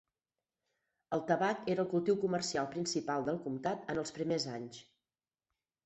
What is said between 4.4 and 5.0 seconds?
anys.